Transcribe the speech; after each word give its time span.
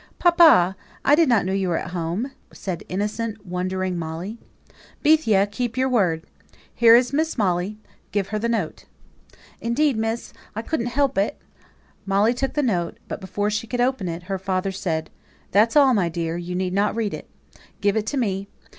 "Papa! 0.17 0.75
I 1.05 1.13
did 1.13 1.29
not 1.29 1.45
know 1.45 1.53
you 1.53 1.69
were 1.69 1.77
at 1.77 1.91
home," 1.91 2.31
said 2.51 2.83
innocent, 2.89 3.45
wondering 3.45 3.99
Molly. 3.99 4.39
"Bethia, 5.03 5.45
keep 5.45 5.77
your 5.77 5.89
word. 5.89 6.23
Here 6.73 6.95
is 6.95 7.13
Miss 7.13 7.37
Molly; 7.37 7.77
give 8.11 8.29
her 8.29 8.39
the 8.39 8.49
note." 8.49 8.85
"Indeed, 9.59 9.97
miss, 9.97 10.33
I 10.55 10.63
couldn't 10.63 10.87
help 10.87 11.19
it!" 11.19 11.39
Molly 12.03 12.33
took 12.33 12.53
the 12.55 12.63
note, 12.63 12.97
but 13.07 13.21
before 13.21 13.51
she 13.51 13.67
could 13.67 13.79
open 13.79 14.07
it, 14.09 14.23
her 14.23 14.39
father 14.39 14.71
said, 14.71 15.11
"That's 15.51 15.75
all, 15.75 15.93
my 15.93 16.09
dear; 16.09 16.35
you 16.35 16.55
needn't 16.55 16.95
read 16.95 17.13
it. 17.13 17.29
Give 17.79 17.95
it 17.95 18.07
to 18.07 18.17
me. 18.17 18.47